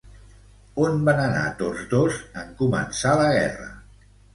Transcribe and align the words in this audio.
On 0.85 0.97
van 1.11 1.21
anar 1.27 1.45
tots 1.61 1.85
dos 1.95 2.19
en 2.45 2.53
començar 2.65 3.17
la 3.25 3.33
guerra? 3.41 3.75